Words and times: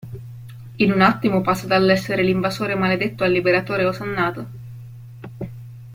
In 0.79 0.91
un 0.93 1.01
attimo 1.01 1.41
passo 1.43 1.67
dall'essere 1.67 2.23
l'invasore 2.23 2.73
maledetto 2.73 3.23
al 3.23 3.29
liberatore 3.31 3.85
osannato. 3.85 4.47